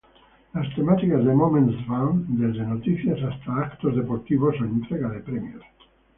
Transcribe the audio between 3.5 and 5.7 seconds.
eventos deportivos o entrega de premios.